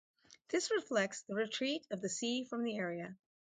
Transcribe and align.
This 0.49 0.71
reflects 0.71 1.21
the 1.21 1.35
retreat 1.35 1.85
of 1.91 2.01
the 2.01 2.09
sea 2.09 2.43
from 2.43 2.63
the 2.63 2.75
area. 2.75 3.15